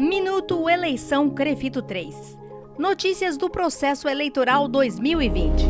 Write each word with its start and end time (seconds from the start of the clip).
Minuto 0.00 0.68
Eleição 0.70 1.28
Crefito 1.28 1.82
3. 1.82 2.38
Notícias 2.78 3.36
do 3.36 3.50
processo 3.50 4.08
eleitoral 4.08 4.66
2020. 4.66 5.66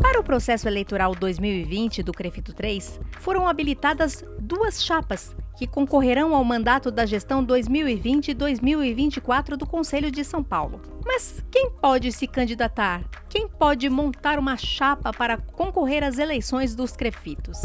Para 0.00 0.20
o 0.20 0.22
processo 0.22 0.68
eleitoral 0.68 1.16
2020 1.16 2.04
do 2.04 2.12
Crefito 2.12 2.54
3, 2.54 3.00
foram 3.18 3.48
habilitadas 3.48 4.24
duas 4.38 4.84
chapas 4.84 5.34
que 5.58 5.66
concorrerão 5.66 6.32
ao 6.32 6.44
mandato 6.44 6.92
da 6.92 7.04
gestão 7.04 7.44
2020-2024 7.44 9.56
do 9.56 9.66
Conselho 9.66 10.12
de 10.12 10.22
São 10.22 10.44
Paulo. 10.44 10.80
Mas 11.04 11.44
quem 11.50 11.72
pode 11.72 12.12
se 12.12 12.28
candidatar? 12.28 13.02
Quem 13.28 13.48
pode 13.48 13.90
montar 13.90 14.38
uma 14.38 14.56
chapa 14.56 15.12
para 15.12 15.38
concorrer 15.38 16.04
às 16.04 16.18
eleições 16.18 16.76
dos 16.76 16.92
Crefitos? 16.92 17.60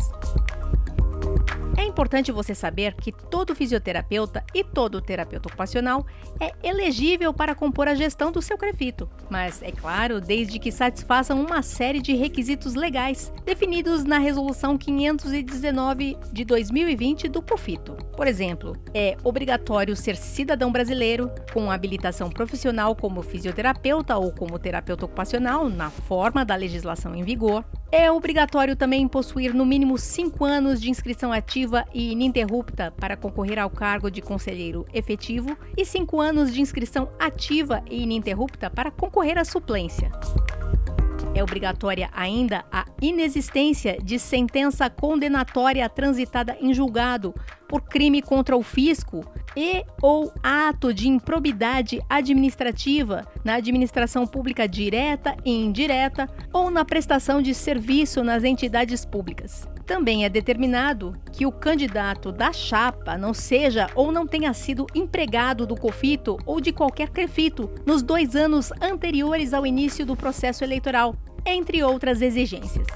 É 1.78 1.84
importante 1.84 2.32
você 2.32 2.56
saber 2.56 2.96
que 2.96 3.11
todo 3.11 3.54
fisioterapeuta 3.54 4.43
e 4.54 4.64
todo 4.64 5.02
terapeuta 5.02 5.50
ocupacional 5.50 6.06
é 6.39 6.54
elegível 6.64 7.33
para 7.33 7.54
compor 7.54 7.88
a 7.88 7.96
gestão 7.96 8.32
do 8.32 8.42
seu 8.42 8.57
crefito, 8.57 9.10
mas 9.29 9.61
é 9.61 9.71
claro, 9.71 10.21
desde 10.21 10.57
que 10.57 10.71
satisfaçam 10.71 11.42
uma 11.42 11.61
série 11.61 12.02
de 12.02 12.14
requisitos 12.14 12.75
legais 12.75 13.32
definidos 13.46 14.06
na 14.06 14.18
Resolução 14.18 14.78
519 14.78 16.18
de 16.32 16.46
2020 16.46 17.28
do 17.28 17.42
COFITO. 17.42 17.96
Por 18.16 18.25
exemplo, 18.25 18.78
é 18.94 19.18
obrigatório 19.24 19.96
ser 19.96 20.16
cidadão 20.16 20.71
brasileiro 20.71 21.30
com 21.54 21.69
habilitação 21.69 22.30
profissional 22.30 22.96
como 22.96 23.21
fisioterapeuta 23.21 24.18
ou 24.18 24.32
como 24.32 24.57
terapeuta 24.57 25.05
ocupacional 25.05 25.69
na 25.69 25.89
forma 25.89 26.46
da 26.46 26.55
legislação 26.55 27.14
em 27.16 27.24
vigor, 27.24 27.66
é 27.92 28.12
obrigatório 28.12 28.75
também 28.75 29.07
possuir 29.07 29.54
no 29.54 29.66
mínimo 29.66 29.98
cinco 29.98 30.44
anos 30.44 30.82
de 30.82 30.89
inscrição 30.89 31.32
ativa 31.32 31.86
e 31.94 32.11
ininterrupta 32.11 32.92
para 32.92 33.16
concorrer 33.16 33.59
ao 33.59 33.69
cargo 33.69 34.09
de 34.09 34.22
conselheiro 34.22 34.86
efetivo 34.94 35.58
e 35.77 35.86
cinco 35.86 36.19
anos 36.19 36.53
de 36.53 36.61
inscrição 36.61 37.09
ativa 37.19 37.83
e 37.89 38.03
ininterrupta 38.03 38.69
para 38.69 38.92
concorrer 38.92 39.38
à 39.38 39.45
suplência. 39.45 40.11
É 41.33 41.44
obrigatória 41.44 42.09
ainda 42.14 42.64
a 42.72 42.86
inexistência 43.02 43.97
de 44.02 44.17
sentença 44.17 44.89
condenatória 44.89 45.88
transitada 45.89 46.58
em 46.61 46.73
julgado 46.73 47.36
por 47.75 47.81
crime 47.81 48.21
contra 48.21 48.55
o 48.55 48.63
fisco 48.63 49.19
e 49.53 49.83
ou 50.01 50.31
ato 50.41 50.93
de 50.93 51.09
improbidade 51.09 52.01
administrativa 52.09 53.27
na 53.43 53.55
administração 53.55 54.25
pública 54.25 54.65
direta 54.65 55.35
e 55.43 55.51
indireta 55.51 56.29
ou 56.53 56.71
na 56.71 56.85
prestação 56.85 57.41
de 57.41 57.53
serviço 57.53 58.23
nas 58.23 58.45
entidades 58.45 59.03
públicas. 59.05 59.67
Também 59.85 60.23
é 60.23 60.29
determinado 60.29 61.17
que 61.33 61.45
o 61.45 61.51
candidato 61.51 62.31
da 62.31 62.53
chapa 62.53 63.17
não 63.17 63.33
seja 63.33 63.87
ou 63.93 64.09
não 64.09 64.25
tenha 64.25 64.53
sido 64.53 64.87
empregado 64.95 65.67
do 65.67 65.75
COFITO 65.75 66.37
ou 66.45 66.61
de 66.61 66.71
qualquer 66.71 67.09
CREFITO 67.09 67.69
nos 67.85 68.01
dois 68.01 68.37
anos 68.37 68.71
anteriores 68.81 69.53
ao 69.53 69.67
início 69.67 70.05
do 70.05 70.15
processo 70.15 70.63
eleitoral, 70.63 71.13
entre 71.45 71.83
outras 71.83 72.21
exigências. 72.21 72.87